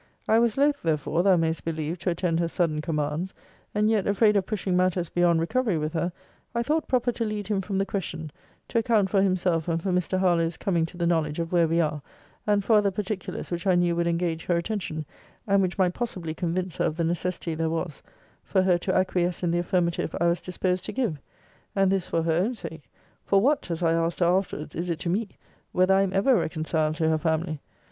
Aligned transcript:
I 0.27 0.39
was 0.39 0.57
loth, 0.57 0.81
therefore, 0.81 1.21
thou 1.21 1.35
may'st 1.37 1.63
believe, 1.63 1.99
to 1.99 2.09
attend 2.09 2.39
her 2.39 2.47
sudden 2.47 2.81
commands: 2.81 3.35
and 3.75 3.87
yet, 3.87 4.07
afraid 4.07 4.35
of 4.35 4.47
pushing 4.47 4.75
matters 4.75 5.09
beyond 5.09 5.39
recovery 5.39 5.77
with 5.77 5.93
her, 5.93 6.11
I 6.55 6.63
thought 6.63 6.87
proper 6.87 7.11
to 7.11 7.23
lead 7.23 7.47
him 7.49 7.61
from 7.61 7.77
the 7.77 7.85
question, 7.85 8.31
to 8.69 8.79
account 8.79 9.11
for 9.11 9.21
himself 9.21 9.67
and 9.67 9.79
for 9.79 9.91
Mr. 9.91 10.17
Harlowe's 10.17 10.57
coming 10.57 10.87
to 10.87 10.97
the 10.97 11.05
knowledge 11.05 11.37
of 11.37 11.51
where 11.51 11.67
we 11.67 11.79
are; 11.79 12.01
and 12.47 12.65
for 12.65 12.77
other 12.77 12.89
particulars 12.89 13.51
which 13.51 13.67
I 13.67 13.75
knew 13.75 13.95
would 13.95 14.07
engage 14.07 14.45
her 14.47 14.57
attention; 14.57 15.05
and 15.45 15.61
which 15.61 15.77
might 15.77 15.93
possibly 15.93 16.33
convince 16.33 16.77
her 16.79 16.85
of 16.85 16.97
the 16.97 17.03
necessity 17.03 17.53
there 17.53 17.69
was 17.69 18.01
for 18.43 18.63
her 18.63 18.79
to 18.79 18.95
acquiesce 18.95 19.43
in 19.43 19.51
the 19.51 19.59
affirmative 19.59 20.15
I 20.19 20.25
was 20.25 20.41
disposed 20.41 20.83
to 20.85 20.91
give. 20.91 21.19
And 21.75 21.91
this 21.91 22.07
for 22.07 22.23
her 22.23 22.33
own 22.33 22.55
sake; 22.55 22.89
For 23.23 23.39
what, 23.39 23.69
as 23.69 23.83
I 23.83 23.93
asked 23.93 24.21
her 24.21 24.25
afterwards, 24.25 24.73
is 24.73 24.89
it 24.89 24.97
to 25.01 25.09
me, 25.09 25.29
whether 25.73 25.93
I 25.93 26.01
am 26.01 26.11
ever 26.11 26.35
reconciled 26.35 26.95
to 26.95 27.09
her 27.09 27.19
family? 27.19 27.59